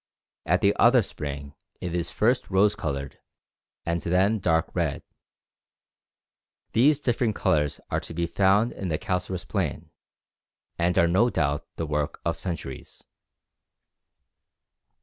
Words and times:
At 0.47 0.61
the 0.61 0.75
other 0.77 1.03
spring 1.03 1.53
it 1.79 1.93
is 1.93 2.09
first 2.09 2.49
rose 2.49 2.73
coloured, 2.73 3.19
and 3.85 4.01
then 4.01 4.39
dark 4.39 4.71
red. 4.73 5.03
These 6.73 6.99
different 6.99 7.35
colours 7.35 7.79
are 7.91 7.99
to 7.99 8.13
be 8.15 8.25
found 8.25 8.71
in 8.71 8.87
the 8.87 8.97
calcareous 8.97 9.45
plain, 9.45 9.91
and 10.75 10.97
are 10.97 11.07
no 11.07 11.29
doubt 11.29 11.67
the 11.75 11.85
work 11.85 12.19
of 12.25 12.39
centuries. 12.39 13.03